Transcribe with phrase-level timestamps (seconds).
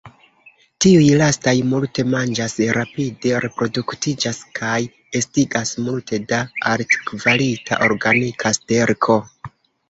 [0.83, 4.79] Tiuj lastaj multe manĝas, rapide reproduktiĝas kaj
[5.21, 6.41] estigas multe da
[6.73, 9.21] altkvalita organika sterko.